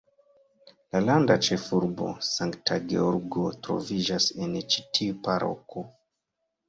La 0.93 1.01
landa 1.01 1.35
ĉefurbo, 1.47 2.07
Sankta 2.29 2.79
Georgo 2.93 3.45
troviĝas 3.67 4.31
en 4.47 4.57
ĉi 4.73 4.85
tiu 4.99 5.21
paroko. 5.29 5.85